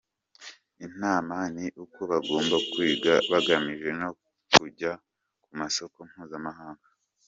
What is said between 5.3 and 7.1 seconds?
ku masoko mpuzamahanga”.